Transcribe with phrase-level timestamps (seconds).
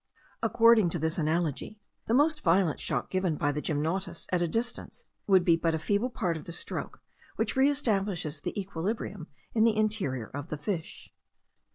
[0.41, 5.05] According to this analogy, the most violent shock given by the gymnotus at a distance
[5.27, 6.99] would be but a feeble part of the stroke
[7.35, 11.13] which re establishes the equilibrium in the interior of the fish.